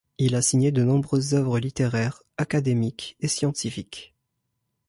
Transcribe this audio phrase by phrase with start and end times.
[0.17, 4.15] Il a signé de nombreuses œuvres littéraires, académiques et scientifiques.